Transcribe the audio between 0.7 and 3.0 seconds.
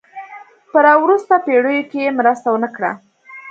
په را وروسته پېړیو کې یې مرسته ونه کړه.